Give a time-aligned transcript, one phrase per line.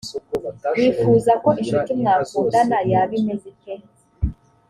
[0.75, 3.73] wifuza ko incuti mwakundana yaba imeze ite?